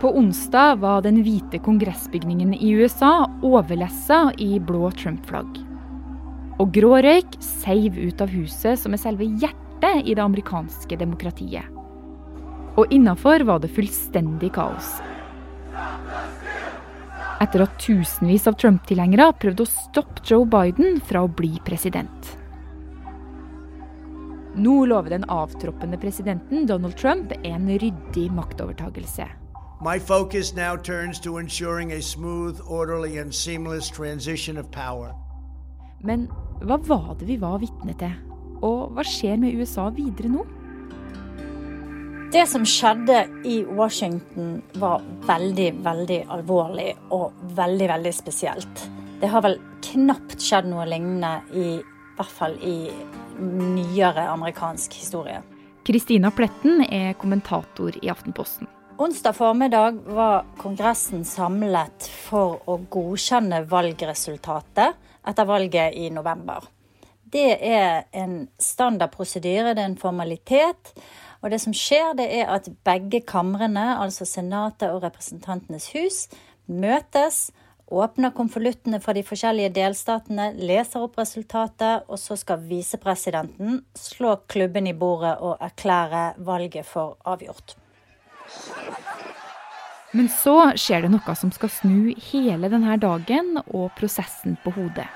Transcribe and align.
På 0.00 0.16
onsdag 0.16 0.76
var 0.80 1.02
den 1.02 1.18
hvite 1.20 1.58
kongressbygningen 1.58 2.54
i 2.54 2.70
USA 2.72 3.26
overlessa 3.44 4.32
i 4.38 4.54
blå 4.60 4.88
Trump-flagg. 4.96 5.58
Og 6.56 6.70
grå 6.72 6.94
røyk 7.04 7.34
seiv 7.44 7.98
ut 8.00 8.22
av 8.24 8.32
huset 8.32 8.80
som 8.80 8.96
er 8.96 9.02
selve 9.02 9.28
hjertet 9.28 10.08
i 10.08 10.14
det 10.16 10.22
amerikanske 10.24 10.96
demokratiet. 10.96 11.68
Og 12.80 12.88
innafor 12.96 13.44
var 13.44 13.60
det 13.60 13.74
fullstendig 13.76 14.54
kaos. 14.56 14.88
Etter 17.44 17.66
at 17.66 17.76
tusenvis 17.84 18.48
av 18.48 18.56
Trump-tilhengere 18.56 19.28
prøvde 19.36 19.66
å 19.66 19.72
stoppe 19.72 20.24
Joe 20.24 20.48
Biden 20.48 20.96
fra 21.04 21.26
å 21.26 21.28
bli 21.28 21.58
president. 21.68 22.32
Nå 24.56 24.78
lover 24.88 25.12
den 25.12 25.28
avtroppende 25.28 26.00
presidenten 26.00 26.64
Donald 26.68 26.96
Trump 26.96 27.36
en 27.44 27.68
ryddig 27.68 28.30
maktovertagelse. 28.32 29.28
My 29.82 29.98
focus 29.98 30.54
now 30.54 30.76
turns 30.76 31.18
to 31.20 31.38
ensuring 31.38 31.92
a 31.92 32.02
smooth, 32.02 32.60
orderly, 32.66 33.16
and 33.16 33.34
seamless 33.34 33.88
transition 33.88 34.58
of 34.58 34.70
power. 34.70 35.14
Men 36.04 36.26
hva 36.60 36.76
var 36.84 37.14
det 37.16 37.24
vi 37.24 37.38
var 37.40 37.62
vitne 37.62 37.94
til? 37.96 38.12
Og 38.60 38.90
hva 38.92 39.04
skjer 39.08 39.38
med 39.40 39.56
USA 39.56 39.86
videre 39.96 40.28
nå? 40.28 40.44
Det 42.30 42.42
som 42.46 42.66
skjedde 42.68 43.22
i 43.48 43.62
Washington 43.64 44.58
var 44.82 45.00
veldig, 45.24 45.70
veldig 45.82 46.18
alvorlig 46.36 46.90
og 47.16 47.38
veldig, 47.56 47.88
veldig 47.88 48.12
spesielt. 48.14 48.82
Det 49.22 49.30
har 49.32 49.40
vel 49.46 49.56
knapt 49.86 50.44
skjedd 50.44 50.68
noe 50.68 50.84
lignende, 50.92 51.38
i, 51.56 51.80
i 51.80 52.18
hvert 52.20 52.36
fall 52.36 52.58
i 52.60 52.74
nyere 53.40 54.26
amerikansk 54.28 54.92
historie. 55.00 55.40
Kristina 55.88 56.28
Pletten 56.36 56.84
er 56.84 57.16
kommentator 57.16 57.96
i 57.96 58.12
Aftenposten. 58.12 58.68
Onsdag 59.00 59.32
formiddag 59.32 59.92
var 60.04 60.44
Kongressen 60.58 61.22
samlet 61.24 62.04
for 62.04 62.58
å 62.68 62.74
godkjenne 62.92 63.62
valgresultatet 63.70 64.98
etter 65.24 65.48
valget 65.48 65.96
i 65.96 66.10
november. 66.12 66.66
Det 67.24 67.54
er 67.64 68.04
en 68.12 68.34
standardprosedyre, 68.60 69.72
det 69.72 69.86
er 69.86 69.88
en 69.88 69.96
formalitet. 69.96 70.92
Og 71.40 71.48
det 71.48 71.62
som 71.64 71.72
skjer, 71.72 72.12
det 72.20 72.28
er 72.42 72.52
at 72.52 72.68
begge 72.84 73.22
kamrene, 73.24 73.86
altså 74.04 74.28
Senatet 74.28 74.92
og 74.92 75.00
Representantenes 75.08 75.88
hus, 75.96 76.22
møtes, 76.68 77.46
åpner 77.88 78.36
konvoluttene 78.36 79.00
fra 79.00 79.16
de 79.16 79.24
forskjellige 79.24 79.78
delstatene, 79.80 80.52
leser 80.60 81.08
opp 81.08 81.16
resultatet, 81.24 82.04
og 82.04 82.20
så 82.20 82.36
skal 82.36 82.68
visepresidenten 82.68 83.80
slå 83.96 84.42
klubben 84.44 84.92
i 84.92 84.98
bordet 85.06 85.38
og 85.40 85.56
erklære 85.56 86.34
valget 86.44 86.84
for 86.84 87.16
avgjort. 87.24 87.79
Men 90.12 90.28
så 90.32 90.56
skjer 90.74 91.04
det 91.04 91.12
noe 91.12 91.34
som 91.38 91.52
skal 91.54 91.70
snu 91.70 92.14
hele 92.30 92.70
denne 92.72 92.96
dagen 92.98 93.60
og 93.62 93.92
prosessen 93.98 94.56
på 94.64 94.72
hodet. 94.74 95.06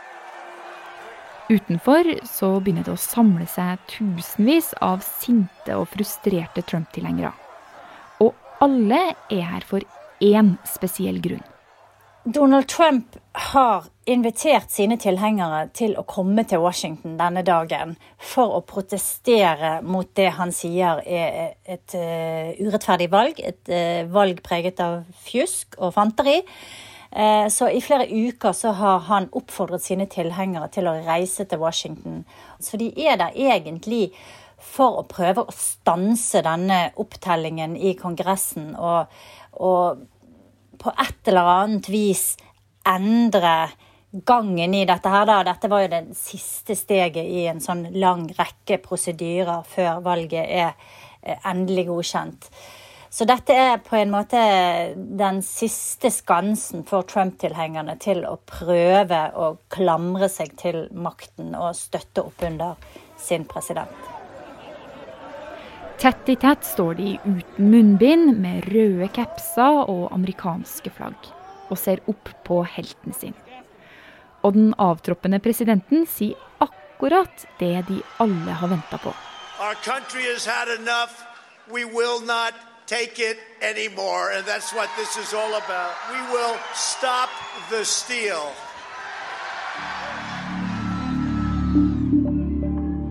Utenfor 1.51 2.09
så 2.25 2.55
begynner 2.61 2.87
det 2.87 2.95
å 2.95 3.01
samle 3.01 3.45
seg 3.51 3.83
tusenvis 3.91 4.71
av 4.85 5.03
sinte 5.05 5.75
og 5.77 5.91
frustrerte 5.93 6.63
Trump-tilhengere. 6.65 7.35
Og 8.25 8.33
alle 8.65 9.01
er 9.29 9.45
her 9.51 9.67
for 9.69 9.85
én 10.25 10.55
spesiell 10.69 11.19
grunn. 11.21 11.45
Donald 12.25 12.71
Trump 12.73 13.19
har 13.53 13.91
invitert 14.07 14.73
sine 14.73 14.97
tilhengere 15.01 15.69
til 15.77 15.95
å 15.97 16.05
komme 16.09 16.45
til 16.49 16.61
Washington 16.61 17.17
denne 17.17 17.45
dagen 17.47 17.95
for 18.21 18.59
å 18.59 18.63
protestere 18.67 19.79
mot 19.83 20.09
det 20.19 20.29
han 20.37 20.53
sier 20.53 21.01
er 21.05 21.55
et 21.65 21.97
uh, 21.97 22.53
urettferdig 22.61 23.09
valg. 23.13 23.41
Et 23.41 23.73
uh, 23.73 24.05
valg 24.13 24.43
preget 24.45 24.83
av 24.85 25.03
fjusk 25.25 25.79
og 25.81 25.95
fanteri. 25.97 26.41
Uh, 27.15 27.49
så 27.49 27.71
i 27.73 27.83
flere 27.85 28.09
uker 28.11 28.57
så 28.57 28.75
har 28.77 29.05
han 29.09 29.31
oppfordret 29.33 29.85
sine 29.87 30.09
tilhengere 30.11 30.69
til 30.75 30.91
å 30.91 30.99
reise 31.07 31.47
til 31.49 31.63
Washington. 31.63 32.25
Så 32.61 32.81
de 32.81 32.91
er 33.07 33.17
der 33.21 33.33
egentlig 33.33 34.11
for 34.65 35.01
å 35.01 35.09
prøve 35.09 35.45
å 35.45 35.55
stanse 35.57 36.45
denne 36.45 36.91
opptellingen 37.01 37.77
i 37.77 37.97
Kongressen. 37.97 38.75
og, 38.77 39.09
og 39.53 40.05
på 40.85 40.93
et 41.01 41.31
eller 41.31 41.49
annet 41.49 41.89
vis 41.89 42.35
endre 42.85 43.71
gangen 44.27 44.75
i 44.75 44.85
dette 44.87 45.11
her. 45.11 45.27
Da. 45.27 45.41
Dette 45.47 45.71
var 45.73 45.85
jo 45.85 45.91
det 45.97 46.05
siste 46.19 46.77
steget 46.79 47.27
i 47.27 47.47
en 47.51 47.63
sånn 47.63 47.89
lang 47.99 48.29
rekke 48.39 48.79
prosedyrer 48.85 49.67
før 49.69 50.01
valget 50.05 50.47
er 50.47 50.75
endelig 51.49 51.89
godkjent. 51.91 52.51
Så 53.15 53.27
dette 53.31 53.55
er 53.55 53.77
på 53.79 53.95
en 53.95 54.11
måte 54.11 54.41
den 54.97 55.39
siste 55.47 56.11
skansen 56.11 56.83
for 56.89 57.07
Trump-tilhengerne 57.07 57.95
til 58.03 58.25
å 58.27 58.41
prøve 58.43 59.21
å 59.39 59.53
klamre 59.71 60.27
seg 60.33 60.57
til 60.59 60.81
makten 60.91 61.55
og 61.55 61.77
støtte 61.79 62.25
opp 62.27 62.43
under 62.43 62.75
sin 63.23 63.47
president. 63.47 64.11
Tett 66.03 66.27
i 66.29 66.35
tett 66.43 66.67
står 66.67 66.99
de 66.99 67.13
uten 67.23 67.71
munnbind, 67.71 68.35
med 68.43 68.67
røde 68.75 69.07
capser 69.15 69.85
og 69.87 70.09
amerikanske 70.13 70.91
flagg, 70.99 71.31
og 71.71 71.79
ser 71.79 72.03
opp 72.11 72.35
på 72.45 72.65
helten 72.67 73.15
sin. 73.15 73.39
Og 74.45 74.53
den 74.53 74.75
avtroppende 74.79 75.41
presidenten 75.41 76.05
sier 76.07 76.37
akkurat 76.61 77.47
det 77.61 77.87
de 77.89 78.03
alle 78.21 78.59
har 78.61 78.69
venta 78.69 79.01
på. 79.01 79.15
Our 79.61 79.75
country 79.81 80.29
has 80.33 80.45
had 80.45 80.69
enough. 80.69 81.25
We 81.73 81.85
will 81.85 82.21
not 82.21 82.53
take 82.87 83.19
it 83.19 83.39
anymore. 83.63 84.37
And 84.37 84.45
that's 84.45 84.75
what 84.77 84.89
this 84.99 85.17
is 85.17 85.33
all 85.33 85.55
about. 85.55 85.93
We 86.13 86.21
will 86.35 86.57
stop 86.75 87.31
the 87.71 87.85
steal. 87.85 88.53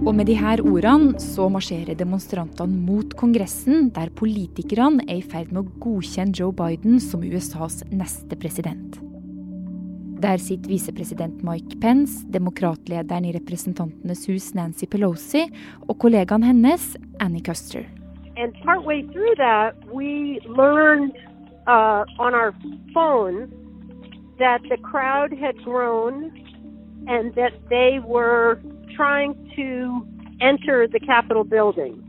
Og 0.04 0.12
med 0.16 0.28
de 0.28 0.36
her 0.36 0.60
ordene 0.68 1.16
så 1.20 1.48
marsjerer 1.50 1.96
demonstrantene 1.96 2.76
mot 2.76 3.16
Kongressen, 3.16 3.88
der 3.96 4.12
politikerne 4.12 5.06
er 5.08 5.22
i 5.22 5.24
ferd 5.24 5.56
med 5.56 5.64
å 5.64 5.80
godkjenne 5.86 6.36
Joe 6.36 6.52
Biden 6.52 7.00
som 7.00 7.24
USAs 7.24 7.86
neste 7.88 8.36
president. 8.36 9.00
Der 10.24 10.38
sitter 10.38 10.70
visepresident 10.70 11.44
Mike 11.44 11.76
Pence, 11.82 12.26
demokratlederen 12.32 13.26
i 13.26 13.34
Representantenes 13.36 14.22
hus 14.30 14.54
Nancy 14.56 14.88
Pelosi 14.88 15.42
og 15.90 15.98
kollegaen 16.00 16.46
hennes 16.48 16.94
Annie 17.20 17.44
Custer. 17.44 17.84
And 18.38 18.56
partway 18.64 19.04
through 19.12 19.36
that, 19.36 19.76
we 19.92 20.40
learned 20.48 21.12
uh, 21.68 22.08
on 22.24 22.34
our 22.34 22.56
phone 22.94 23.52
that 24.40 24.64
the 24.72 24.78
crowd 24.78 25.36
had 25.36 25.60
grown 25.66 26.32
and 27.08 27.36
that 27.36 27.54
they 27.70 28.00
were 28.00 28.62
trying 28.96 29.36
to 29.60 29.68
enter 30.40 30.88
the 30.88 31.04
Capitol 31.04 31.44
building. 31.44 32.00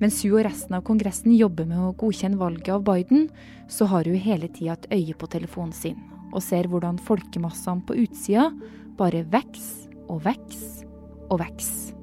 Mens 0.00 0.24
hun 0.24 0.40
og 0.40 0.48
resten 0.50 0.74
av 0.74 0.82
Kongressen 0.82 1.38
jobber 1.38 1.70
med 1.70 1.78
å 1.78 1.94
godkjenne 1.94 2.40
valget 2.40 2.74
av 2.74 2.82
Biden, 2.82 3.28
så 3.70 3.86
har 3.86 4.10
hun 4.10 4.18
hele 4.18 4.50
tida 4.50 4.74
et 4.74 4.90
øye 4.90 5.14
på 5.14 5.30
telefonen 5.30 5.76
sin 5.76 6.00
og 6.30 6.42
ser 6.44 6.68
hvordan 6.70 6.98
folkemassene 7.02 7.84
på 7.86 7.96
utsida 8.04 8.50
bare 8.98 9.24
vokser 9.30 9.94
og 10.10 10.24
vokser 10.26 10.86
og 11.30 11.40
vokser. 11.42 11.96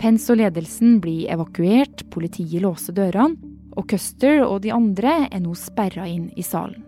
Pence 0.00 0.32
og 0.32 0.38
ledelsen 0.40 0.96
blir 1.04 1.28
evakuert, 1.32 2.06
politiet 2.12 2.62
låser 2.64 2.96
dørene, 2.96 3.36
og 3.76 3.86
Custer 3.90 4.40
og 4.46 4.62
de 4.64 4.72
andre 4.74 5.26
er 5.28 5.42
nå 5.44 5.52
sperra 5.58 6.06
inn 6.08 6.30
i 6.40 6.44
salen. 6.44 6.80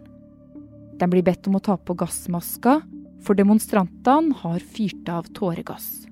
De 0.99 1.09
blir 1.11 1.25
bedt 1.27 1.47
om 1.49 1.59
å 1.59 1.63
ta 1.63 1.77
på 1.77 1.97
gassmasker, 1.99 2.81
for 3.23 3.39
demonstrantene 3.39 4.35
har 4.41 4.65
fyrt 4.65 5.09
av 5.13 5.29
tåregass. 5.37 6.07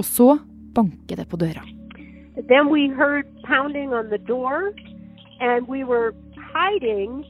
Og 0.00 0.04
så 0.08 0.28
banker 0.74 1.20
det 1.20 1.28
på 1.30 1.38
døra. 1.40 1.62
Then 2.48 2.68
we 2.68 2.88
heard 2.88 3.26
pounding 3.44 3.92
on 3.94 4.10
the 4.10 4.18
door, 4.18 4.72
and 5.40 5.68
we 5.68 5.84
were 5.84 6.12
hiding. 6.52 7.24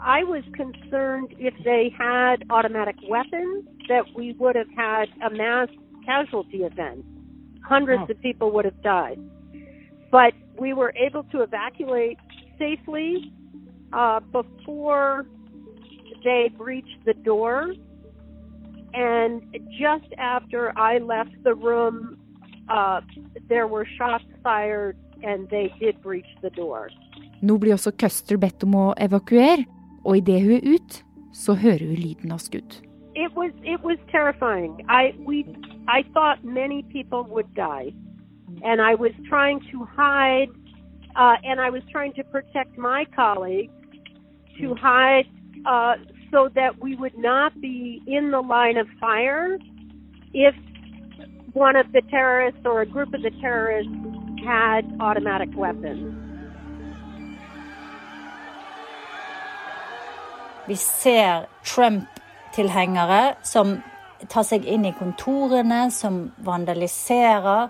I 0.00 0.24
was 0.24 0.42
concerned 0.52 1.34
if 1.38 1.54
they 1.64 1.92
had 1.96 2.44
automatic 2.50 2.96
weapons 3.08 3.66
that 3.88 4.04
we 4.14 4.32
would 4.32 4.56
have 4.56 4.70
had 4.76 5.08
a 5.24 5.30
mass 5.30 5.68
casualty 6.04 6.58
event. 6.58 7.04
Hundreds 7.64 8.02
oh. 8.08 8.12
of 8.12 8.20
people 8.20 8.52
would 8.52 8.64
have 8.64 8.80
died. 8.82 9.18
But 10.10 10.34
we 10.58 10.72
were 10.72 10.92
able 10.96 11.24
to 11.24 11.42
evacuate 11.42 12.18
safely 12.58 13.32
uh, 13.92 14.20
before 14.20 15.26
they 16.24 16.50
breached 16.56 17.04
the 17.04 17.14
door 17.14 17.72
and 18.96 19.42
just 19.78 20.10
after 20.16 20.72
I 20.78 20.98
left 20.98 21.42
the 21.44 21.54
room, 21.54 22.16
uh, 22.68 23.02
there 23.46 23.66
were 23.66 23.86
shots 23.98 24.24
fired 24.42 24.96
and 25.22 25.48
they 25.50 25.72
did 25.78 26.02
breach 26.02 26.26
the 26.42 26.50
door. 26.50 26.88
Nå 27.40 27.58
blir 27.60 27.74
også 27.76 27.92
Custer 28.00 28.38
bedt 28.40 28.64
om 28.64 28.74
å 28.80 28.84
evakuere, 28.96 29.66
og 30.06 30.16
idet 30.16 30.42
hun 30.42 30.52
er 30.52 31.02
så 31.32 31.54
hører 31.54 31.86
hun 31.86 31.94
lyden 31.94 32.32
av 32.32 32.38
skudd. 32.38 32.82
It 33.24 33.30
was 33.36 33.52
it 33.64 33.80
was 33.88 33.98
terrifying. 34.16 34.72
I 34.88 35.02
we 35.28 35.36
I 35.88 36.00
thought 36.14 36.38
many 36.44 36.80
people 36.96 37.22
would 37.34 37.50
die, 37.54 37.88
and 38.68 38.80
I 38.90 38.94
was 39.04 39.12
trying 39.32 39.60
to 39.72 39.78
hide, 40.00 40.50
uh, 41.22 41.36
and 41.48 41.56
I 41.66 41.70
was 41.70 41.82
trying 41.94 42.12
to 42.18 42.24
protect 42.34 42.72
my 42.78 43.00
colleagues 43.20 43.72
to 44.60 44.74
hide 44.74 45.28
uh, 45.72 45.94
so 46.32 46.40
that 46.54 46.72
we 46.84 46.92
would 46.96 47.18
not 47.18 47.50
be 47.60 48.02
in 48.06 48.30
the 48.30 48.42
line 48.56 48.76
of 48.76 48.86
fire 49.00 49.58
if 50.34 50.54
one 51.52 51.76
of 51.76 51.86
the 51.92 52.02
terrorists 52.10 52.60
or 52.64 52.82
a 52.82 52.86
group 52.86 53.14
of 53.14 53.22
the 53.22 53.34
terrorists 53.40 53.92
had 54.44 54.82
automatic 55.00 55.50
weapons. 55.56 56.25
Vi 60.66 60.76
ser 60.76 61.46
Trump-tilhengere 61.64 63.36
som 63.46 63.76
tar 64.28 64.46
seg 64.48 64.66
inn 64.66 64.86
i 64.88 64.94
kontorene, 64.96 65.86
som 65.94 66.26
vandaliserer. 66.42 67.68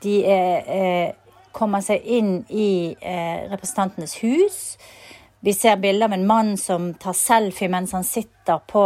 De 0.00 0.16
eh, 0.24 1.12
kommer 1.52 1.84
seg 1.84 2.06
inn 2.06 2.32
i 2.48 2.96
eh, 2.96 3.46
representantenes 3.50 4.16
hus. 4.22 4.60
Vi 5.40 5.54
ser 5.56 5.78
bilder 5.80 6.10
av 6.10 6.12
en 6.12 6.26
mann 6.28 6.56
som 6.60 6.90
tar 7.00 7.16
selfie 7.16 7.68
mens 7.72 7.94
han 7.96 8.04
sitter 8.04 8.60
på 8.68 8.82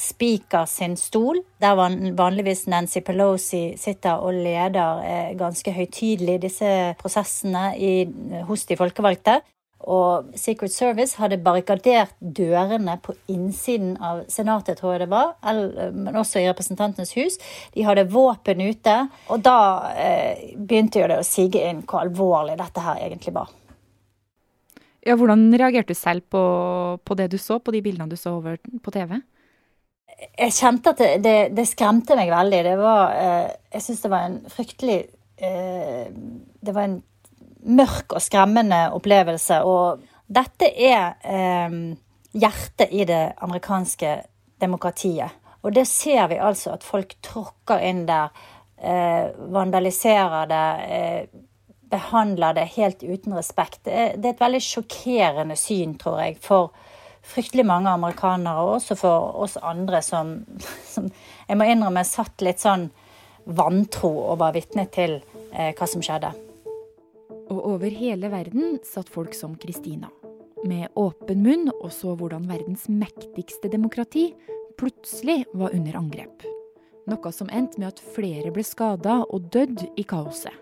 Speaker 0.00 0.64
sin 0.64 0.96
stol, 0.96 1.42
der 1.60 1.76
vanligvis 2.16 2.64
Nancy 2.72 3.02
Pelosi 3.04 3.76
sitter 3.76 4.24
og 4.24 4.38
leder 4.40 5.04
eh, 5.04 5.34
ganske 5.36 5.72
høytidelig 5.76 6.38
disse 6.46 6.72
prosessene 7.00 7.70
i, 7.76 7.92
hos 8.48 8.64
de 8.68 8.80
folkevalgte. 8.80 9.42
Og 9.86 10.32
Secret 10.34 10.72
Service 10.74 11.20
hadde 11.20 11.38
barrikadert 11.42 12.16
dørene 12.18 12.96
på 13.02 13.14
innsiden 13.30 13.94
av 14.02 14.24
Senatet, 14.30 14.80
tror 14.80 14.96
jeg 14.96 15.04
det 15.04 15.12
var, 15.12 15.36
men 15.94 16.18
også 16.18 16.42
i 16.42 16.48
Representantenes 16.48 17.14
hus. 17.14 17.38
De 17.76 17.86
hadde 17.86 18.08
våpen 18.10 18.64
ute. 18.66 18.96
Og 19.30 19.44
da 19.46 19.58
eh, 19.94 20.50
begynte 20.58 20.98
jo 20.98 21.08
det 21.12 21.20
å 21.22 21.26
sige 21.26 21.62
inn 21.70 21.84
hvor 21.86 22.02
alvorlig 22.02 22.58
dette 22.58 22.82
her 22.82 23.04
egentlig 23.06 23.36
var. 23.38 23.54
Ja, 25.06 25.14
hvordan 25.16 25.46
reagerte 25.54 25.94
du 25.94 25.98
selv 25.98 26.26
på, 26.28 26.42
på, 27.04 27.14
det 27.16 27.30
du 27.32 27.38
så, 27.38 27.60
på 27.62 27.72
de 27.72 27.82
bildene 27.84 28.10
du 28.10 28.18
så 28.18 28.34
over 28.40 28.58
på 28.58 28.92
TV? 28.92 29.20
Jeg 30.18 30.56
kjente 30.56 30.90
at 30.90 30.98
det, 30.98 31.12
det, 31.22 31.36
det 31.54 31.68
skremte 31.70 32.18
meg 32.18 32.32
veldig. 32.34 32.64
Det 32.66 32.74
var 32.80 33.14
eh, 33.14 33.52
Jeg 33.76 33.86
syns 33.86 34.02
det 34.02 34.10
var 34.10 34.26
en 34.26 34.40
fryktelig 34.50 34.98
eh, 35.38 36.10
Det 36.10 36.74
var 36.74 36.88
en 36.88 36.98
mørk 37.66 38.14
og 38.14 38.22
skremmende 38.22 38.88
opplevelse. 38.94 39.62
Og 39.66 40.04
dette 40.28 40.70
er 40.70 41.18
eh, 41.24 41.78
hjertet 42.38 42.92
i 42.92 43.04
det 43.08 43.22
amerikanske 43.44 44.14
demokratiet. 44.60 45.44
Og 45.62 45.74
det 45.74 45.86
ser 45.90 46.28
vi 46.30 46.38
altså 46.38 46.76
at 46.76 46.86
folk 46.86 47.16
tråkker 47.24 47.82
inn 47.84 48.04
der, 48.08 48.30
eh, 48.78 49.30
vandaliserer 49.52 50.46
det, 50.50 50.66
eh, 50.88 51.40
behandler 51.90 52.54
det 52.54 52.68
helt 52.76 53.02
uten 53.02 53.34
respekt. 53.34 53.84
Det 53.84 53.92
er, 53.92 54.16
det 54.16 54.24
er, 54.24 54.36
et 54.36 54.40
veldig 54.40 54.62
sjokkerende 54.62 55.56
syn, 55.56 55.96
tror 55.98 56.20
jeg, 56.20 56.36
for 56.40 56.72
fryktelig 57.22 57.66
mange 57.66 57.90
amerikanere, 57.90 58.62
og 58.62 58.78
også 58.78 58.96
for 58.96 59.38
oss 59.42 59.56
andre 59.62 60.02
som, 60.02 60.36
som 60.94 61.10
jeg 61.48 61.58
må 61.58 61.68
innrømme 61.68 62.04
satt 62.06 62.44
litt 62.44 62.62
sånn 62.62 62.90
vantro 63.48 64.12
og 64.28 64.38
var 64.42 64.52
vitne 64.54 64.86
til 64.92 65.18
eh, 65.52 65.72
hva 65.72 65.88
som 65.88 66.04
skjedde. 66.04 66.47
Og 67.48 67.64
over 67.64 67.92
hele 67.92 68.28
verden 68.32 68.76
satt 68.84 69.08
folk 69.08 69.34
som 69.36 69.56
Kristina, 69.60 70.10
med 70.68 70.92
åpen 70.98 71.42
munn 71.44 71.70
og 71.78 71.90
så 71.94 72.12
hvordan 72.18 72.48
verdens 72.50 72.88
mektigste 72.92 73.70
demokrati 73.72 74.30
plutselig 74.78 75.44
var 75.56 75.72
under 75.74 75.96
angrep. 75.98 76.44
Noe 77.08 77.32
som 77.32 77.48
endte 77.48 77.80
med 77.80 77.94
at 77.94 78.02
flere 78.14 78.52
ble 78.52 78.64
skada 78.66 79.22
og 79.24 79.48
dødd 79.54 79.86
i 79.96 80.04
kaoset. 80.04 80.52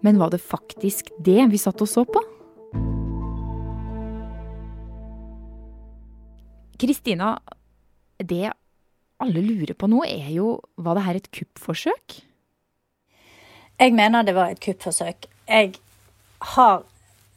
Men 0.00 0.20
var 0.20 0.32
det 0.32 0.40
faktisk 0.40 1.10
det 1.20 1.42
vi 1.52 1.60
satt 1.60 1.82
og 1.84 1.90
så 1.90 2.06
på? 2.08 2.22
Kristina, 6.78 7.34
det 8.22 8.52
alle 9.18 9.42
lurer 9.42 9.74
på 9.74 9.90
nå, 9.90 10.04
er 10.06 10.30
jo 10.30 10.54
var 10.78 10.96
det 10.96 11.04
her 11.04 11.18
et 11.18 11.30
kuppforsøk? 11.34 12.20
Jeg 13.78 13.94
mener 13.94 14.24
det 14.26 14.34
var 14.34 14.54
et 14.54 14.62
kuppforsøk. 14.62 15.26
Jeg 15.48 15.74
har 16.54 16.84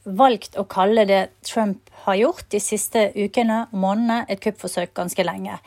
valgt 0.03 0.57
å 0.57 0.65
kalle 0.69 1.05
det 1.05 1.21
Trump 1.45 1.89
har 2.05 2.17
gjort 2.17 2.47
de 2.49 2.61
siste 2.61 3.09
ukene 3.15 3.65
og 3.69 3.81
månedene, 3.83 4.25
et 4.29 4.41
kuppforsøk 4.41 4.93
ganske 4.97 5.25
lenge. 5.25 5.59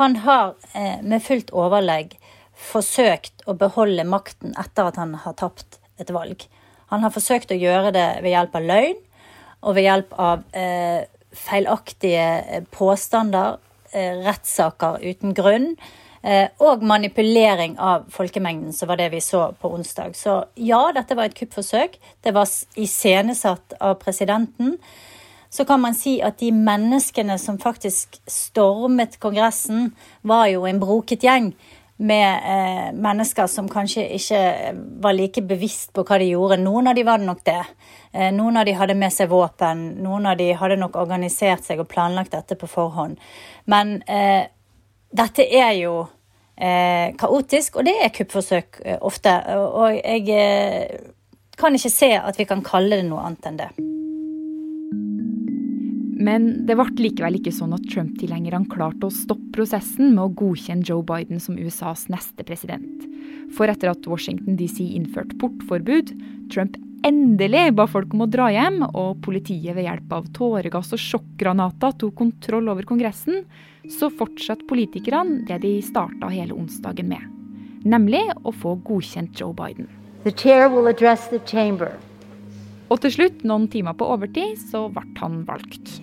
Han 0.00 0.16
har 0.24 0.54
eh, 0.72 1.02
med 1.02 1.22
fullt 1.24 1.52
overlegg 1.54 2.16
forsøkt 2.56 3.44
å 3.46 3.54
beholde 3.58 4.06
makten 4.08 4.56
etter 4.58 4.88
at 4.88 5.00
han 5.00 5.14
har 5.22 5.36
tapt 5.36 5.78
et 6.00 6.10
valg. 6.12 6.46
Han 6.92 7.04
har 7.04 7.12
forsøkt 7.12 7.52
å 7.52 7.60
gjøre 7.60 7.92
det 7.94 8.08
ved 8.24 8.32
hjelp 8.32 8.56
av 8.56 8.66
løgn 8.70 8.98
og 9.66 9.76
ved 9.76 9.86
hjelp 9.88 10.16
av 10.22 10.42
eh, 10.56 11.04
feilaktige 11.36 12.26
eh, 12.40 12.64
påstander, 12.72 13.58
eh, 13.92 14.16
rettssaker 14.24 15.02
uten 15.04 15.36
grunn 15.36 15.74
og 16.58 16.80
manipulering 16.82 17.76
av 17.78 18.08
folkemengden, 18.10 18.72
som 18.74 18.88
var 18.90 18.98
det 18.98 19.12
vi 19.12 19.20
så 19.22 19.44
på 19.60 19.70
onsdag. 19.76 20.16
Så 20.18 20.32
ja, 20.58 20.80
dette 20.96 21.14
var 21.14 21.28
et 21.28 21.36
kuppforsøk. 21.38 21.94
Det 22.24 22.32
var 22.34 22.50
iscenesatt 22.74 23.76
av 23.78 23.94
presidenten. 24.00 24.74
Så 25.56 25.64
kan 25.64 25.80
man 25.80 25.94
si 25.94 26.18
at 26.24 26.38
de 26.42 26.50
menneskene 26.52 27.38
som 27.38 27.58
faktisk 27.62 28.18
stormet 28.28 29.20
Kongressen, 29.22 29.92
var 30.22 30.48
jo 30.50 30.66
en 30.66 30.80
broket 30.82 31.22
gjeng 31.24 31.52
med 31.96 32.42
eh, 32.44 32.88
mennesker 32.92 33.46
som 33.48 33.68
kanskje 33.72 34.04
ikke 34.18 34.40
var 35.00 35.16
like 35.16 35.40
bevisst 35.48 35.94
på 35.96 36.04
hva 36.04 36.18
de 36.20 36.28
gjorde. 36.34 36.58
Noen 36.60 36.90
av 36.90 36.98
de 36.98 37.06
var 37.08 37.22
det 37.22 37.28
nok 37.28 37.40
det. 37.46 37.62
Eh, 38.12 38.28
noen 38.36 38.60
av 38.60 38.66
de 38.68 38.74
hadde 38.76 38.98
med 38.98 39.14
seg 39.14 39.30
våpen. 39.32 39.86
Noen 40.04 40.28
av 40.28 40.36
de 40.36 40.50
hadde 40.52 40.76
nok 40.80 40.98
organisert 41.00 41.64
seg 41.64 41.80
og 41.80 41.88
planlagt 41.88 42.36
dette 42.36 42.58
på 42.60 42.68
forhånd. 42.68 43.16
Men 43.64 43.96
eh, 44.02 44.44
dette 45.16 45.46
er 45.46 45.72
jo 45.78 45.94
eh, 46.02 46.12
kaotisk, 46.56 47.76
og 47.76 47.84
det 47.88 47.96
er 48.00 48.14
kuppforsøk 48.16 48.80
eh, 48.84 48.96
ofte. 49.04 49.34
Og 49.66 49.98
jeg 49.98 50.24
eh, 50.32 51.10
kan 51.60 51.76
ikke 51.76 51.92
se 51.92 52.14
at 52.16 52.40
vi 52.40 52.48
kan 52.48 52.64
kalle 52.64 53.00
det 53.00 53.08
noe 53.08 53.26
annet 53.26 53.50
enn 53.50 53.60
det. 53.60 53.70
Men 56.26 56.48
det 56.66 56.78
ble 56.78 56.86
likevel 57.04 57.36
ikke 57.38 57.52
sånn 57.52 57.76
at 57.76 57.84
Trump-tilhengerne 57.92 58.70
klarte 58.72 59.06
å 59.06 59.12
stoppe 59.12 59.52
prosessen 59.58 60.14
med 60.14 60.24
å 60.24 60.32
godkjenne 60.40 60.86
Joe 60.86 61.04
Biden 61.04 61.42
som 61.42 61.58
USAs 61.60 62.06
neste 62.12 62.46
president. 62.46 63.04
For 63.54 63.68
etter 63.70 63.92
at 63.92 64.08
Washington 64.08 64.56
DC 64.58 64.80
innførte 64.96 65.36
portforbud, 65.38 66.14
Trump 66.50 66.80
endelig 67.06 67.68
ba 67.76 67.86
folk 67.90 68.14
om 68.16 68.24
å 68.24 68.30
dra 68.30 68.48
hjem, 68.50 68.80
og 68.88 69.20
politiet 69.24 69.76
ved 69.76 69.86
hjelp 69.86 70.16
av 70.16 70.28
tåregass 70.34 70.94
og 70.96 71.02
sjokkgranater 71.02 71.94
tok 72.00 72.16
kontroll 72.18 72.72
over 72.72 72.88
Kongressen, 72.88 73.44
så 73.92 74.10
fortsatte 74.10 74.66
politikerne 74.68 75.44
det 75.48 75.60
de 75.62 75.72
starta 75.84 76.30
hele 76.32 76.56
onsdagen 76.56 77.08
med. 77.10 77.22
Nemlig 77.86 78.24
å 78.42 78.52
få 78.54 78.74
godkjent 78.86 79.38
Joe 79.38 79.54
Biden. 79.54 79.88
Og 82.86 83.00
til 83.02 83.12
slutt, 83.14 83.44
noen 83.46 83.66
timer 83.70 83.94
på 83.98 84.08
overtid, 84.10 84.58
så 84.70 84.86
ble 84.90 85.04
han 85.20 85.42
valgt. 85.46 86.00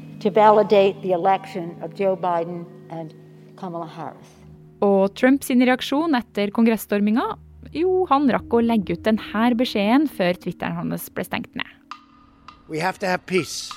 Og 4.84 5.16
Trumps 5.16 5.50
reaksjon 5.52 6.16
etter 6.20 6.52
kongressstorminga 6.56 7.28
jo, 7.74 8.04
han 8.10 8.28
rakk 8.30 8.54
å 8.54 8.62
legge 8.62 8.94
ut 8.94 9.06
denne 9.06 9.46
beskjeden 9.58 10.06
før 10.12 10.38
Twitteren 10.38 10.78
hans 10.78 11.10
ble 11.10 11.24
stengt 11.26 11.56
ned. 11.58 11.70
We 12.70 12.80
have 12.80 13.00
to 13.00 13.08
have 13.08 13.26
peace. 13.26 13.72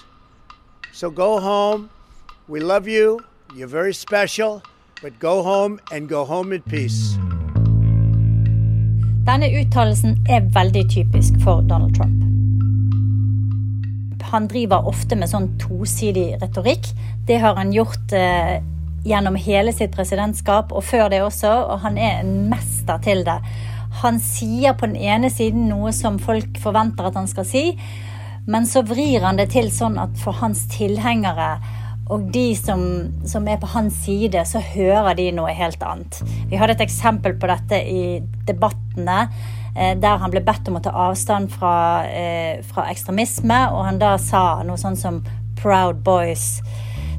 So 0.92 1.10
go 1.10 1.40
home. 1.40 1.88
We 2.48 2.60
love 2.60 2.86
you. 2.88 3.20
You're 3.54 3.68
very 3.68 3.94
special, 3.94 4.62
but 5.02 5.18
go 5.20 5.42
home 5.42 5.78
and 5.92 6.08
go 6.08 6.24
home 6.24 6.52
in 6.52 6.62
peace. 6.62 7.16
Denne 9.26 9.48
uttalelsen 9.60 10.18
er 10.28 10.40
veldig 10.54 10.82
typisk 10.90 11.38
for 11.44 11.62
Donald 11.62 11.94
Trump. 11.96 12.22
Han 14.32 14.48
driver 14.50 14.86
ofte 14.90 15.16
med 15.16 15.30
sånn 15.30 15.52
tosidig 15.62 16.36
retorikk. 16.42 16.90
Det 17.26 17.38
har 17.42 17.54
han 17.56 17.72
gjort 17.72 18.12
eh, 18.12 18.58
gjennom 19.06 19.38
hele 19.38 19.72
sitt 19.72 19.94
presidentskap 19.94 20.74
og 20.74 20.84
før 20.84 21.08
det 21.14 21.22
også, 21.22 21.54
og 21.70 21.80
han 21.86 21.98
er 21.98 22.20
en 22.20 22.50
mester 22.50 22.98
til 23.06 23.24
det. 23.26 23.38
Han 24.02 24.20
sier 24.20 24.74
på 24.76 24.90
den 24.90 24.98
ene 24.98 25.30
siden 25.32 25.68
noe 25.70 25.94
som 25.94 26.18
folk 26.18 26.58
forventer 26.60 27.08
at 27.08 27.16
han 27.16 27.30
skal 27.30 27.46
si, 27.48 27.64
men 28.46 28.66
så 28.66 28.82
vrir 28.86 29.24
han 29.24 29.38
det 29.38 29.52
til 29.54 29.70
sånn 29.74 29.98
at 30.02 30.18
for 30.20 30.36
hans 30.42 30.66
tilhengere 30.74 31.56
og 32.06 32.28
de 32.30 32.54
som, 32.54 32.82
som, 33.26 33.46
er 33.50 33.58
på 33.58 33.68
hans 33.72 33.96
side, 34.04 34.38
så 34.46 34.62
hører 34.62 35.16
de 35.18 35.30
noe 35.34 35.50
helt 35.56 35.82
annet. 35.82 36.20
Vi 36.50 36.58
hadde 36.58 36.76
et 36.76 36.84
eksempel 36.84 37.34
på 37.34 37.48
dette 37.50 37.80
i 37.82 38.20
debattene, 38.46 39.24
eh, 39.74 39.96
der 39.98 40.22
han 40.22 40.30
ble 40.30 40.44
bedt 40.46 40.70
om 40.70 40.78
å 40.78 40.84
ta 40.84 40.94
avstand 41.08 41.50
fra, 41.50 42.06
eh, 42.06 42.62
fra, 42.68 42.86
ekstremisme, 42.92 43.58
og 43.72 43.88
han 43.88 43.98
da 43.98 44.14
sa 44.22 44.62
noe 44.62 44.78
sånn 44.78 44.96
som 44.96 45.24
'Proud 45.56 46.04
boys 46.04 46.62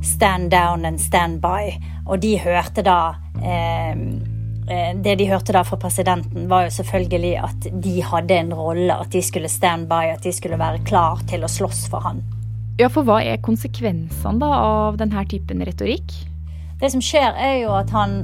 stand 0.01 0.51
down 0.51 0.86
and 0.86 1.01
stand 1.01 1.41
by'. 1.41 1.82
Og 2.08 2.22
de 2.22 2.38
hørte 2.39 2.82
da 2.82 3.15
eh, 3.44 3.91
eh, 4.70 4.94
Det 4.96 5.17
de 5.17 5.25
hørte 5.25 5.51
da 5.51 5.63
fra 5.63 5.77
presidenten, 5.77 6.48
var 6.48 6.63
jo 6.63 6.70
selvfølgelig 6.70 7.44
at 7.44 7.67
de 7.84 8.01
hadde 8.01 8.39
en 8.39 8.53
rolle, 8.53 8.94
at 8.94 9.12
de 9.12 9.22
skulle 9.22 9.50
stand 9.50 9.89
by, 9.89 10.13
at 10.13 10.24
de 10.24 10.32
skulle 10.32 10.58
være 10.58 10.86
klar 10.86 11.20
til 11.27 11.44
å 11.44 11.51
slåss 11.51 11.89
for 11.89 12.00
han. 12.00 12.24
Ja, 12.77 12.91
for 12.93 13.07
hva 13.07 13.24
er 13.25 13.39
konsekvensene 13.41 14.38
da 14.38 14.48
av 14.53 15.00
denne 15.00 15.24
typen 15.25 15.63
retorikk? 15.65 16.12
Det 16.77 16.91
som 16.93 17.01
skjer, 17.01 17.34
er 17.34 17.55
jo 17.63 17.72
at 17.74 17.89
han 17.89 18.19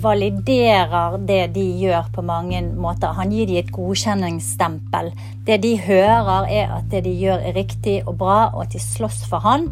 validerer 0.00 1.18
det 1.28 1.50
de 1.52 1.64
gjør 1.82 2.08
på 2.14 2.24
mange 2.24 2.62
måter. 2.80 3.12
Han 3.18 3.32
gir 3.34 3.50
dem 3.50 3.58
et 3.60 3.72
godkjenningsstempel. 3.74 5.10
Det 5.44 5.58
de 5.60 5.74
hører, 5.84 6.48
er 6.48 6.72
at 6.78 6.88
det 6.88 7.02
de 7.04 7.12
gjør 7.12 7.44
er 7.50 7.58
riktig 7.58 7.98
og 8.06 8.16
bra, 8.22 8.38
og 8.54 8.62
at 8.64 8.72
de 8.72 8.80
slåss 8.80 9.26
for 9.28 9.44
han. 9.44 9.68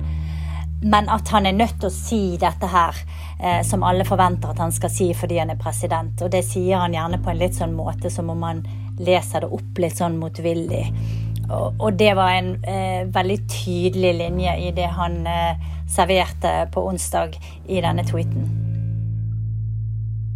Men 0.85 1.08
at 1.08 1.32
han 1.32 1.49
er 1.49 1.56
nødt 1.56 1.78
til 1.80 1.88
å 1.88 1.94
si 1.94 2.20
dette 2.37 2.68
her, 2.68 3.00
eh, 3.40 3.62
som 3.64 3.87
alle 3.87 4.04
forventer 4.04 4.52
at 4.52 4.61
han 4.61 4.76
skal 4.76 4.92
si 4.92 5.08
fordi 5.16 5.40
han 5.40 5.54
er 5.54 5.62
president. 5.62 6.20
Og 6.20 6.28
det 6.37 6.44
sier 6.44 6.85
han 6.85 6.92
gjerne 6.92 7.23
på 7.25 7.32
en 7.32 7.40
litt 7.40 7.56
sånn 7.56 7.73
måte 7.73 8.12
som 8.12 8.28
om 8.28 8.44
han 8.44 8.61
leser 9.00 9.47
det 9.47 9.50
opp 9.56 9.80
litt 9.80 9.97
sånn 9.97 10.20
motvillig. 10.20 10.85
Og, 11.49 11.78
og 11.81 11.99
det 11.99 12.12
var 12.19 12.37
en 12.37 12.55
eh, 12.69 13.09
veldig 13.12 13.38
tydelig 13.49 14.14
linje 14.19 14.55
i 14.69 14.73
det 14.76 14.88
han 14.99 15.23
eh, 15.26 15.69
serverte 15.88 16.69
på 16.75 16.85
onsdag 16.90 17.38
i 17.69 17.81
denne 17.85 18.05
tweeten. 18.09 18.49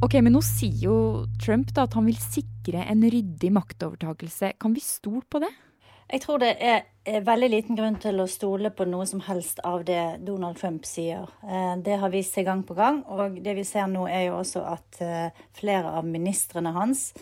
Ok, 0.02 0.16
Men 0.18 0.34
nå 0.34 0.40
sier 0.42 0.80
jo 0.88 0.96
Trump 1.38 1.70
da 1.76 1.84
at 1.86 1.94
han 1.94 2.08
vil 2.08 2.18
sikre 2.18 2.82
en 2.90 3.04
ryddig 3.04 3.52
maktovertakelse. 3.54 4.56
Kan 4.58 4.74
vi 4.74 4.82
stole 4.82 5.22
på 5.30 5.42
det? 5.44 5.52
Jeg 6.12 6.20
tror 6.24 6.42
det 6.42 6.50
er, 6.60 6.82
er 7.08 7.22
veldig 7.24 7.48
liten 7.52 7.78
grunn 7.78 7.94
til 8.02 8.18
å 8.20 8.26
stole 8.28 8.72
på 8.74 8.84
noe 8.84 9.06
som 9.08 9.22
helst 9.24 9.62
av 9.64 9.84
det 9.88 10.18
Donald 10.26 10.58
Trump 10.60 10.84
sier. 10.88 11.30
Eh, 11.46 11.76
det 11.84 12.00
har 12.02 12.12
vist 12.12 12.34
seg 12.34 12.48
gang 12.48 12.64
på 12.66 12.76
gang, 12.76 13.00
og 13.08 13.38
det 13.44 13.54
vi 13.56 13.64
ser 13.64 13.86
nå 13.88 14.08
er 14.10 14.26
jo 14.26 14.40
også 14.40 14.64
at 14.74 15.00
eh, 15.04 15.44
flere 15.56 15.94
av 16.00 16.08
ministrene 16.08 16.74
hans 16.74 17.12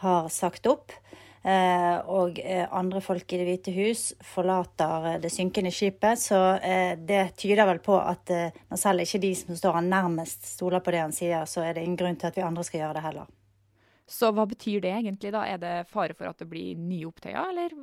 har 0.00 0.26
sagt 0.32 0.66
opp. 0.70 0.96
Eh, 1.40 1.98
og 2.12 2.36
eh, 2.44 2.66
andre 2.68 3.00
folk 3.00 3.32
i 3.32 3.38
Det 3.40 3.46
hvite 3.48 3.72
hus 3.72 4.00
forlater 4.28 5.06
eh, 5.08 5.20
det 5.22 5.30
synkende 5.32 5.72
skipet. 5.72 6.20
Så 6.20 6.36
det 7.00 7.22
tyder 7.40 7.68
vel 7.68 7.80
på 7.80 7.96
at 7.96 8.28
når 8.28 8.80
selv 8.80 9.04
ikke 9.06 9.22
de 9.22 9.32
som 9.38 9.56
står 9.56 9.78
han 9.78 9.88
nærmest, 9.88 10.44
stoler 10.56 10.84
på 10.84 10.92
det 10.92 11.00
han 11.00 11.16
sier, 11.16 11.46
så 11.48 11.64
er 11.64 11.74
det 11.74 11.84
ingen 11.86 11.98
grunn 12.00 12.18
til 12.20 12.28
at 12.28 12.36
vi 12.36 12.44
andre 12.44 12.64
skal 12.66 12.84
gjøre 12.84 12.98
det 12.98 13.06
heller. 13.06 13.30
Så 14.10 14.32
hva 14.34 14.44
betyr 14.50 14.82
det 14.82 14.92
egentlig, 14.92 15.32
da? 15.32 15.46
Er 15.46 15.58
det 15.62 15.74
fare 15.88 16.16
for 16.18 16.28
at 16.28 16.40
det 16.42 16.48
blir 16.50 16.76
nye 16.76 17.06
opptøyer, 17.08 17.52
eller? 17.52 17.74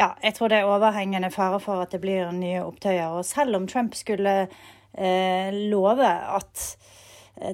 Ja, 0.00 0.14
jeg 0.22 0.34
tror 0.34 0.50
det 0.50 0.60
er 0.60 0.68
overhengende 0.68 1.30
fare 1.30 1.60
for 1.62 1.84
at 1.84 1.94
det 1.94 2.00
blir 2.02 2.32
nye 2.34 2.64
opptøyer. 2.64 3.14
Og 3.14 3.24
selv 3.24 3.56
om 3.56 3.68
Trump 3.70 3.94
skulle 3.94 4.34
eh, 4.42 5.60
love 5.70 6.08
at 6.08 6.66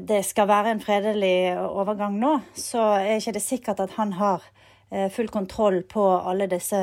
det 0.02 0.24
skal 0.26 0.48
være 0.48 0.72
en 0.72 0.80
fredelig 0.82 1.54
overgang 1.60 2.16
nå, 2.18 2.38
så 2.58 2.96
er 2.96 3.20
ikke 3.20 3.36
det 3.36 3.44
sikkert 3.44 3.82
at 3.84 3.98
han 4.00 4.16
har 4.18 4.42
full 5.12 5.28
kontroll 5.28 5.82
på 5.82 6.02
alle 6.04 6.46
disse 6.50 6.80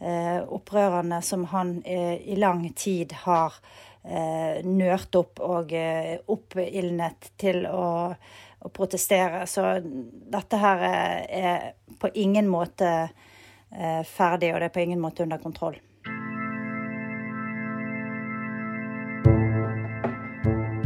eh, 0.00 0.38
opprørerne 0.42 1.20
som 1.22 1.44
han 1.52 1.82
eh, 1.84 2.16
i 2.32 2.36
lang 2.36 2.64
tid 2.72 3.12
har 3.26 3.60
nørt 4.02 5.14
opp 5.14 5.38
og 5.46 5.70
oppildnet 6.34 7.28
til 7.38 7.60
å, 7.70 8.10
å, 8.10 8.70
protestere. 8.74 9.44
Så 9.46 9.62
dette 10.34 10.58
her 10.58 10.82
er 10.82 11.68
på 12.02 12.10
ingen 12.18 12.50
måte 12.50 12.90
ferdig, 13.70 14.50
og 14.50 14.58
det 14.58 14.72
er 14.72 14.74
på 14.74 14.82
ingen 14.82 14.98
måte 14.98 15.22
under 15.22 15.38
kontroll. 15.38 15.78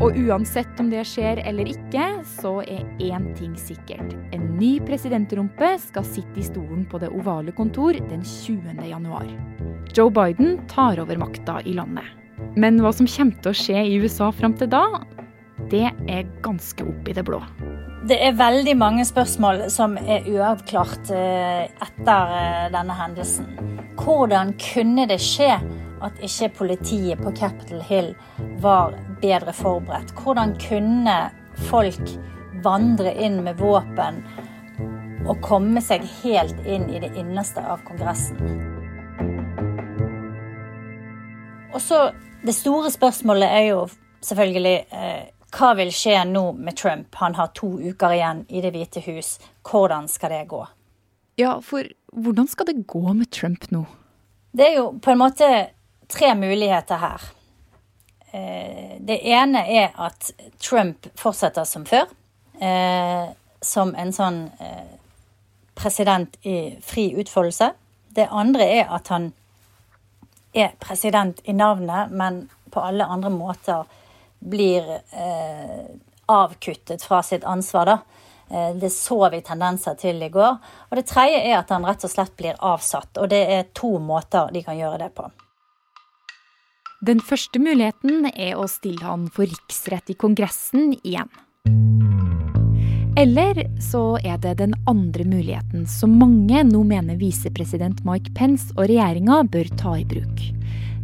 Og 0.07 0.15
uansett 0.23 0.79
om 0.79 0.87
det 0.87 1.01
skjer 1.11 1.41
eller 1.51 1.67
ikke, 1.67 2.05
så 2.39 2.61
er 2.63 2.85
én 3.03 3.25
ting 3.35 3.57
sikkert. 3.59 4.13
En 4.37 4.45
ny 4.55 4.77
presidentrumpe 4.87 5.73
skal 5.83 6.05
sitte 6.07 6.39
i 6.39 6.45
stolen 6.47 6.85
på 6.87 7.01
det 7.03 7.09
ovale 7.11 7.51
kontor 7.57 7.97
den 8.07 8.23
20. 8.23 8.85
januar. 8.87 9.27
Joe 9.97 10.13
Biden 10.15 10.61
tar 10.71 11.01
over 11.03 11.19
makta 11.19 11.59
i 11.67 11.75
landet. 11.75 12.07
Men 12.55 12.79
hva 12.85 12.93
som 12.95 13.09
kommer 13.11 13.35
til 13.43 13.51
å 13.51 13.59
skje 13.59 13.83
i 13.83 13.97
USA 13.99 14.29
fram 14.31 14.55
til 14.55 14.71
da, 14.71 14.85
det 15.73 15.89
er 15.91 16.31
ganske 16.45 16.87
opp 16.87 17.11
i 17.11 17.17
det 17.17 17.27
blå. 17.27 17.41
Det 18.07 18.21
er 18.23 18.39
veldig 18.39 18.77
mange 18.79 19.09
spørsmål 19.09 19.65
som 19.75 19.99
er 19.99 20.29
uavklart 20.31 21.11
eh, 21.11 21.67
etter 21.67 22.37
eh, 22.37 22.69
denne 22.77 22.95
hendelsen. 22.95 23.51
Hvordan 23.99 24.55
kunne 24.63 25.09
det 25.11 25.19
skje 25.25 25.57
at 26.07 26.23
ikke 26.23 26.53
politiet 26.61 27.19
på 27.25 27.35
Capitol 27.35 27.83
Hill 27.89 28.13
var 28.63 28.95
bedre 29.23 29.53
forberedt? 29.57 30.13
Hvordan 30.19 30.55
kunne 30.61 31.17
folk 31.71 32.13
vandre 32.65 33.13
inn 33.15 33.43
med 33.45 33.61
våpen 33.61 34.23
og 35.27 35.41
komme 35.45 35.83
seg 35.83 36.05
helt 36.23 36.59
inn 36.67 36.89
i 36.91 37.01
det 37.03 37.13
innerste 37.19 37.63
av 37.63 37.85
Kongressen? 37.87 38.39
Og 41.75 41.83
så 41.83 42.11
Det 42.47 42.55
store 42.55 42.91
spørsmålet 42.95 43.49
er 43.51 43.65
jo 43.73 43.79
selvfølgelig 44.23 44.75
eh, 44.95 45.25
hva 45.57 45.73
vil 45.75 45.89
skje 45.91 46.21
nå 46.29 46.53
med 46.53 46.77
Trump? 46.79 47.15
Han 47.19 47.35
har 47.35 47.49
to 47.57 47.73
uker 47.81 48.13
igjen 48.15 48.45
i 48.49 48.61
Det 48.63 48.71
hvite 48.75 49.01
hus. 49.07 49.39
Hvordan 49.67 50.07
skal 50.09 50.31
det 50.31 50.45
gå? 50.53 50.61
Ja, 51.41 51.59
for 51.61 51.89
hvordan 52.13 52.47
skal 52.49 52.67
det 52.67 52.87
gå 52.87 53.03
med 53.13 53.31
Trump 53.35 53.67
nå? 53.71 53.83
Det 54.57 54.69
er 54.69 54.79
jo 54.79 54.87
på 55.03 55.11
en 55.11 55.21
måte 55.21 55.49
tre 56.09 56.35
muligheter 56.39 57.01
her. 57.01 57.25
Eh, 58.31 58.97
det 59.01 59.19
ene 59.29 59.63
er 59.71 59.93
at 59.95 60.31
Trump 60.59 61.07
fortsetter 61.19 61.65
som 61.65 61.87
før. 61.87 62.09
Eh, 62.61 63.27
som 63.61 63.95
en 63.95 64.13
sånn 64.13 64.41
eh, 64.61 64.95
president 65.77 66.37
i 66.47 66.77
fri 66.85 67.09
utfoldelse. 67.21 67.71
Det 68.17 68.29
andre 68.33 68.67
er 68.81 68.93
at 68.97 69.09
han 69.13 69.31
er 70.57 70.73
president 70.81 71.41
i 71.45 71.53
navnet, 71.53 72.11
men 72.11 72.47
på 72.73 72.81
alle 72.81 73.05
andre 73.05 73.31
måter 73.31 73.85
blir 74.41 74.85
avkuttet 76.33 77.03
fra 77.05 77.23
sitt 77.23 77.45
ansvar. 77.45 77.87
da. 77.87 78.73
Det 78.73 78.91
så 78.93 79.29
vi 79.33 79.41
tendenser 79.45 79.97
til 80.01 80.23
i 80.23 80.29
går. 80.33 80.57
Og 80.89 80.97
det 80.97 81.07
tredje 81.09 81.41
er 81.41 81.59
at 81.59 81.73
han 81.73 81.85
rett 81.85 82.05
og 82.05 82.13
slett 82.13 82.37
blir 82.37 82.57
avsatt. 82.57 83.19
Og 83.21 83.29
det 83.33 83.43
er 83.53 83.69
to 83.77 83.99
måter 83.99 84.53
de 84.53 84.63
kan 84.65 84.79
gjøre 84.79 85.03
det 85.05 85.11
på. 85.17 85.29
Den 87.05 87.19
første 87.21 87.61
muligheten 87.61 88.25
er 88.33 88.57
å 88.57 88.65
stille 88.73 89.05
han 89.05 89.27
for 89.29 89.45
riksrett 89.45 90.09
i 90.09 90.17
Kongressen 90.17 90.95
igjen. 91.03 91.29
Eller 93.21 93.59
så 93.85 94.17
er 94.25 94.39
det 94.41 94.55
den 94.63 94.73
andre 94.89 95.27
muligheten 95.29 95.85
som 95.89 96.17
mange 96.17 96.63
nå 96.65 96.83
mener 96.89 97.21
visepresident 97.21 98.01
Mike 98.09 98.33
Pence 98.37 98.73
og 98.79 98.89
regjeringa 98.89 99.43
bør 99.53 99.69
ta 99.77 99.95
i 100.01 100.07
bruk. 100.09 100.41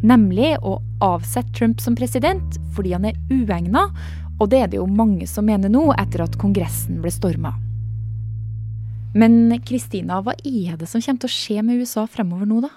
Nemlig 0.02 0.54
å 0.64 0.78
avsette 1.04 1.52
Trump 1.56 1.80
som 1.80 1.96
president 1.96 2.56
fordi 2.72 2.96
han 2.96 3.06
er 3.08 3.18
uegna, 3.28 3.86
og 4.40 4.48
det 4.48 4.62
er 4.62 4.72
det 4.72 4.80
jo 4.80 4.88
mange 4.88 5.28
som 5.28 5.44
mener 5.48 5.72
nå 5.72 5.90
etter 6.00 6.24
at 6.24 6.40
Kongressen 6.40 7.04
ble 7.04 7.12
storma. 7.12 7.52
Men 9.12 9.58
Kristina, 9.60 10.22
hva 10.24 10.32
er 10.40 10.78
det 10.80 10.88
som 10.88 11.04
kommer 11.04 11.20
til 11.20 11.28
å 11.28 11.36
skje 11.36 11.64
med 11.64 11.84
USA 11.84 12.06
fremover 12.08 12.48
nå, 12.48 12.62
da? 12.64 12.72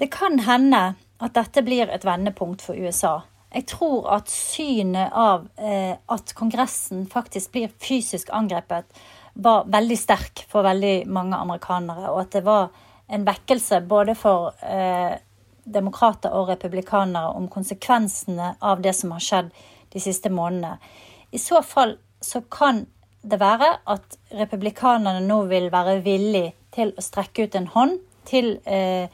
Det 0.00 0.12
kan 0.12 0.36
hende 0.44 0.90
at 1.20 1.36
dette 1.36 1.62
blir 1.64 1.90
et 1.92 2.04
vendepunkt 2.06 2.64
for 2.64 2.78
USA. 2.78 3.20
Jeg 3.50 3.66
tror 3.72 4.06
at 4.14 4.30
synet 4.30 5.10
av 5.16 5.48
eh, 5.58 5.96
at 5.96 6.34
Kongressen 6.38 7.06
faktisk 7.10 7.52
blir 7.56 7.72
fysisk 7.82 8.30
angrepet, 8.32 8.86
var 9.34 9.66
veldig 9.70 9.98
sterk 9.98 10.44
for 10.50 10.66
veldig 10.66 11.08
mange 11.10 11.38
amerikanere. 11.38 12.10
Og 12.12 12.22
at 12.24 12.32
det 12.36 12.44
var 12.46 12.70
en 13.10 13.26
vekkelse 13.26 13.82
både 13.90 14.14
for 14.18 14.54
eh, 14.62 15.18
demokrater 15.64 16.34
og 16.34 16.48
republikanere 16.50 17.34
om 17.36 17.48
konsekvensene 17.50 18.54
av 18.60 18.82
det 18.82 18.94
som 18.96 19.14
har 19.14 19.24
skjedd 19.24 19.50
de 19.90 20.02
siste 20.02 20.30
månedene. 20.30 20.78
I 21.30 21.38
så 21.38 21.62
fall 21.62 21.96
så 22.22 22.42
kan 22.50 22.84
det 23.22 23.38
være 23.40 23.72
at 23.90 24.16
republikanerne 24.38 25.22
nå 25.26 25.42
vil 25.50 25.68
være 25.72 26.00
villig 26.04 26.50
til 26.74 26.94
å 26.96 27.04
strekke 27.04 27.46
ut 27.46 27.58
en 27.58 27.68
hånd 27.74 27.98
til 28.30 28.54
eh, 28.64 29.10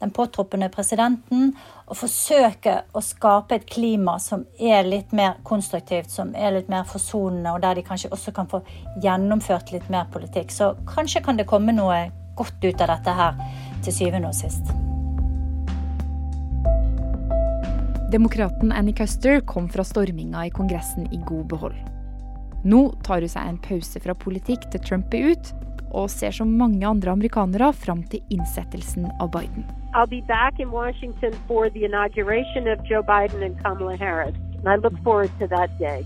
den 0.00 0.12
påtroppende 0.16 0.70
presidenten, 0.72 1.52
og 1.86 1.98
forsøke 2.00 2.76
å 2.96 3.02
skape 3.04 3.58
et 3.58 3.66
klima 3.68 4.16
som 4.22 4.46
er 4.58 4.86
litt 4.88 5.12
mer 5.16 5.38
konstruktivt, 5.44 6.10
som 6.12 6.32
er 6.34 6.54
litt 6.56 6.70
mer 6.72 6.86
forsonende, 6.88 7.52
og 7.52 7.60
der 7.64 7.76
de 7.76 7.84
kanskje 7.86 8.12
også 8.14 8.32
kan 8.36 8.48
få 8.50 8.62
gjennomført 9.04 9.74
litt 9.74 9.90
mer 9.92 10.08
politikk. 10.12 10.54
Så 10.54 10.72
kanskje 10.88 11.24
kan 11.26 11.40
det 11.40 11.48
komme 11.50 11.76
noe 11.76 12.06
godt 12.38 12.64
ut 12.64 12.80
av 12.80 12.94
dette 12.94 13.16
her 13.20 13.42
til 13.84 13.96
syvende 13.96 14.32
og 14.32 14.38
sist. 14.38 14.72
Demokraten 18.10 18.72
Annie 18.74 18.96
Custer 18.96 19.38
kom 19.46 19.68
fra 19.70 19.84
storminga 19.86 20.48
i 20.48 20.50
Kongressen 20.50 21.06
i 21.14 21.20
god 21.28 21.44
behold. 21.52 21.76
Nå 22.64 22.80
tar 23.06 23.22
hun 23.22 23.30
seg 23.30 23.46
en 23.46 23.60
pause 23.62 24.00
fra 24.02 24.16
politikk 24.18 24.66
til 24.72 24.82
Trump 24.84 25.14
er 25.14 25.30
ut, 25.30 25.52
og 25.90 26.10
ser 26.10 26.34
som 26.34 26.56
mange 26.58 26.86
andre 26.86 27.12
amerikanere 27.12 27.72
fram 27.74 28.02
til 28.10 28.22
innsettelsen 28.30 29.10
av 29.20 29.30
Biden. 29.34 29.66
I'll 29.94 30.06
be 30.06 30.22
back 30.22 30.60
in 30.60 30.70
Washington 30.70 31.34
for 31.48 31.68
the 31.70 31.84
inauguration 31.84 32.68
of 32.68 32.78
Joe 32.88 33.02
Biden 33.02 33.42
and 33.42 33.60
Kamala 33.62 33.96
Harris. 33.96 34.36
And 34.58 34.68
I 34.68 34.76
look 34.76 34.96
forward 35.02 35.30
to 35.40 35.46
that 35.48 35.70
day. 35.78 36.04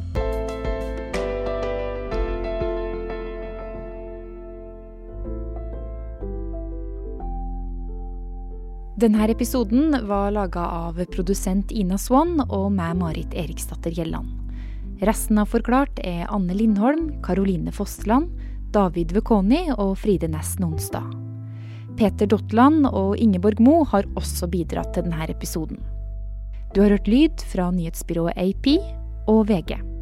Denne 8.95 9.27
episoden 9.29 10.07
var 10.07 10.31
laga 10.31 10.63
av 10.65 11.01
produsent 11.13 11.73
Ina 11.75 11.99
Swann 11.99 12.39
og 12.47 12.71
meg, 12.73 12.95
Marit 12.97 13.35
Eriksdatter 13.35 13.91
Gjelland. 13.93 14.31
Resten 15.05 15.41
av 15.43 15.51
Forklart 15.51 15.99
er 16.07 16.29
Anne 16.33 16.55
Lindholm, 16.55 17.11
Karoline 17.27 17.75
Fossland, 17.75 18.31
David 18.75 19.13
Vekoni 19.15 19.69
og 19.77 19.93
Fride 20.03 20.27
Næss 20.33 20.57
Nonstad. 20.59 21.13
Peter 21.95 22.27
Dotland 22.27 22.89
og 22.89 23.15
Ingeborg 23.23 23.61
Mo 23.63 23.85
har 23.87 24.09
også 24.19 24.49
bidratt 24.51 24.97
til 24.97 25.07
denne 25.07 25.29
episoden. 25.31 25.79
Du 26.75 26.83
har 26.83 26.97
hørt 26.97 27.07
lyd 27.07 27.45
fra 27.53 27.71
nyhetsbyrået 27.71 28.35
AP 28.35 28.67
og 29.31 29.47
VG. 29.47 29.94